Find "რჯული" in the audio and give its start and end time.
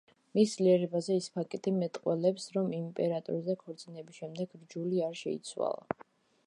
4.63-5.07